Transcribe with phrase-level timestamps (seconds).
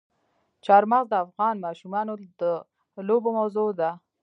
[0.65, 2.43] چار مغز د افغان ماشومانو د
[3.07, 3.89] لوبو موضوع ده.